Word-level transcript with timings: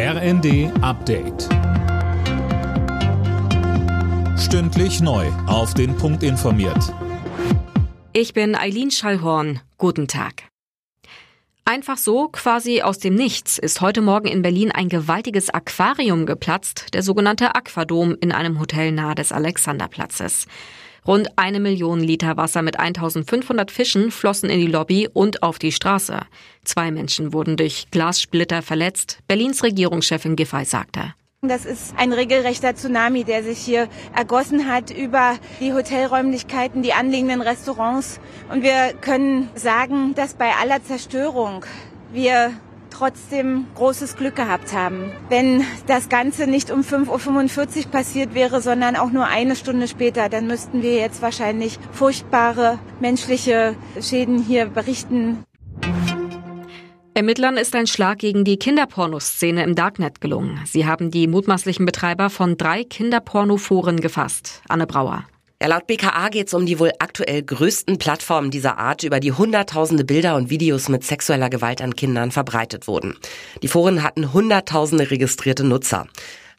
RND 0.00 0.70
Update. 0.80 1.48
Stündlich 4.38 5.00
neu. 5.00 5.26
Auf 5.48 5.74
den 5.74 5.96
Punkt 5.96 6.22
informiert. 6.22 6.94
Ich 8.12 8.32
bin 8.32 8.54
Eileen 8.54 8.92
Schallhorn. 8.92 9.60
Guten 9.76 10.06
Tag. 10.06 10.44
Einfach 11.64 11.96
so, 11.96 12.28
quasi 12.28 12.80
aus 12.82 13.00
dem 13.00 13.16
Nichts, 13.16 13.58
ist 13.58 13.80
heute 13.80 14.00
Morgen 14.00 14.28
in 14.28 14.42
Berlin 14.42 14.70
ein 14.70 14.88
gewaltiges 14.88 15.50
Aquarium 15.50 16.26
geplatzt, 16.26 16.94
der 16.94 17.02
sogenannte 17.02 17.56
Aquadom 17.56 18.14
in 18.20 18.30
einem 18.30 18.60
Hotel 18.60 18.92
nahe 18.92 19.16
des 19.16 19.32
Alexanderplatzes. 19.32 20.46
Rund 21.08 21.30
eine 21.36 21.58
Million 21.58 22.00
Liter 22.00 22.36
Wasser 22.36 22.60
mit 22.60 22.78
1500 22.78 23.70
Fischen 23.70 24.10
flossen 24.10 24.50
in 24.50 24.60
die 24.60 24.66
Lobby 24.66 25.08
und 25.10 25.42
auf 25.42 25.58
die 25.58 25.72
Straße. 25.72 26.20
Zwei 26.64 26.90
Menschen 26.90 27.32
wurden 27.32 27.56
durch 27.56 27.86
Glassplitter 27.90 28.60
verletzt. 28.60 29.20
Berlins 29.26 29.62
Regierungschefin 29.62 30.36
Giffey 30.36 30.66
sagte. 30.66 31.14
Das 31.40 31.64
ist 31.64 31.94
ein 31.96 32.12
regelrechter 32.12 32.74
Tsunami, 32.74 33.24
der 33.24 33.42
sich 33.42 33.58
hier 33.58 33.88
ergossen 34.14 34.70
hat 34.70 34.90
über 34.90 35.38
die 35.60 35.72
Hotelräumlichkeiten, 35.72 36.82
die 36.82 36.92
anliegenden 36.92 37.40
Restaurants. 37.40 38.20
Und 38.52 38.62
wir 38.62 38.92
können 39.00 39.48
sagen, 39.54 40.14
dass 40.14 40.34
bei 40.34 40.50
aller 40.60 40.84
Zerstörung 40.84 41.64
wir 42.12 42.52
trotzdem 42.98 43.66
großes 43.76 44.16
Glück 44.16 44.34
gehabt 44.34 44.72
haben. 44.72 45.12
Wenn 45.28 45.64
das 45.86 46.08
Ganze 46.08 46.48
nicht 46.48 46.70
um 46.70 46.80
5.45 46.80 47.86
Uhr 47.86 47.90
passiert 47.90 48.34
wäre, 48.34 48.60
sondern 48.60 48.96
auch 48.96 49.12
nur 49.12 49.26
eine 49.26 49.54
Stunde 49.54 49.86
später, 49.86 50.28
dann 50.28 50.46
müssten 50.46 50.82
wir 50.82 50.96
jetzt 50.96 51.22
wahrscheinlich 51.22 51.78
furchtbare 51.92 52.78
menschliche 53.00 53.76
Schäden 54.00 54.42
hier 54.42 54.66
berichten. 54.66 55.44
Ermittlern 57.14 57.56
ist 57.56 57.74
ein 57.74 57.86
Schlag 57.86 58.18
gegen 58.18 58.44
die 58.44 58.58
Kinderpornoszene 58.58 59.62
im 59.64 59.74
Darknet 59.74 60.20
gelungen. 60.20 60.60
Sie 60.66 60.86
haben 60.86 61.10
die 61.10 61.26
mutmaßlichen 61.26 61.84
Betreiber 61.84 62.30
von 62.30 62.56
drei 62.56 62.84
Kinderpornoforen 62.84 64.00
gefasst. 64.00 64.62
Anne 64.68 64.86
Brauer. 64.86 65.24
Ja, 65.60 65.66
laut 65.66 65.88
BKA 65.88 66.28
geht 66.28 66.46
es 66.46 66.54
um 66.54 66.66
die 66.66 66.78
wohl 66.78 66.92
aktuell 67.00 67.42
größten 67.42 67.98
Plattformen 67.98 68.52
dieser 68.52 68.78
Art, 68.78 69.02
über 69.02 69.18
die 69.18 69.32
hunderttausende 69.32 70.04
Bilder 70.04 70.36
und 70.36 70.50
Videos 70.50 70.88
mit 70.88 71.02
sexueller 71.02 71.50
Gewalt 71.50 71.82
an 71.82 71.96
Kindern 71.96 72.30
verbreitet 72.30 72.86
wurden. 72.86 73.16
Die 73.60 73.66
Foren 73.66 74.04
hatten 74.04 74.32
hunderttausende 74.32 75.10
registrierte 75.10 75.64
Nutzer. 75.64 76.06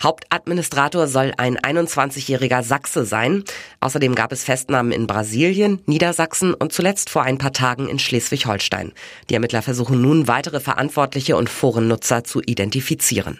Hauptadministrator 0.04 1.08
soll 1.08 1.34
ein 1.38 1.58
21-jähriger 1.58 2.62
Sachse 2.62 3.06
sein. 3.06 3.46
Außerdem 3.80 4.16
gab 4.16 4.34
es 4.34 4.44
Festnahmen 4.44 4.92
in 4.92 5.08
Brasilien, 5.08 5.82
Niedersachsen 5.86 6.54
und 6.54 6.74
zuletzt 6.74 7.10
vor 7.10 7.24
ein 7.24 7.38
paar 7.38 7.54
Tagen 7.54 7.88
in 7.88 8.00
Schleswig-Holstein. 8.00 8.92
Die 9.30 9.34
Ermittler 9.34 9.62
versuchen 9.62 10.02
nun 10.02 10.28
weitere 10.28 10.60
Verantwortliche 10.60 11.38
und 11.38 11.50
Forennutzer 11.50 12.26
zu 12.26 12.42
identifizieren. 12.42 13.40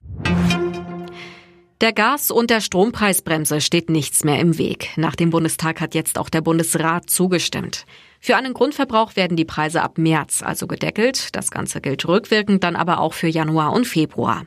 Der 1.82 1.94
Gas- 1.94 2.30
und 2.30 2.50
der 2.50 2.60
Strompreisbremse 2.60 3.62
steht 3.62 3.90
nichts 3.90 4.26
mehr 4.26 4.38
im 4.42 4.58
Weg. 4.58 4.90
Nach 4.98 5.16
dem 5.16 5.30
Bundestag 5.30 5.80
hat 5.80 5.96
jetzt 5.96 6.20
auch 6.20 6.30
der 6.30 6.42
Bundesrat 6.42 7.10
zugestimmt. 7.10 7.86
Für 8.20 8.36
einen 8.36 8.54
Grundverbrauch 8.54 9.16
werden 9.16 9.38
die 9.38 9.46
Preise 9.46 9.82
ab 9.82 9.98
März 9.98 10.44
also 10.44 10.68
gedeckelt. 10.68 11.34
Das 11.38 11.52
Ganze 11.52 11.80
gilt 11.80 12.06
rückwirkend 12.06 12.66
dann 12.66 12.76
aber 12.76 13.00
auch 13.00 13.14
für 13.14 13.30
Januar 13.30 13.72
und 13.72 13.88
Februar. 13.88 14.44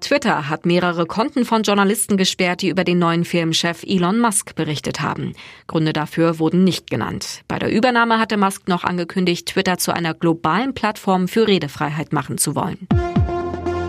Twitter 0.00 0.48
hat 0.48 0.66
mehrere 0.66 1.06
Konten 1.06 1.44
von 1.44 1.62
Journalisten 1.62 2.16
gesperrt, 2.16 2.62
die 2.62 2.68
über 2.68 2.82
den 2.82 2.98
neuen 2.98 3.24
Firmenchef 3.24 3.84
Elon 3.84 4.18
Musk 4.18 4.56
berichtet 4.56 5.02
haben. 5.02 5.34
Gründe 5.68 5.92
dafür 5.92 6.40
wurden 6.40 6.64
nicht 6.64 6.90
genannt. 6.90 7.42
Bei 7.46 7.60
der 7.60 7.70
Übernahme 7.70 8.18
hatte 8.18 8.36
Musk 8.36 8.66
noch 8.66 8.82
angekündigt, 8.82 9.46
Twitter 9.46 9.78
zu 9.78 9.94
einer 9.94 10.14
globalen 10.14 10.74
Plattform 10.74 11.28
für 11.28 11.46
Redefreiheit 11.46 12.12
machen 12.12 12.38
zu 12.38 12.56
wollen. 12.56 12.88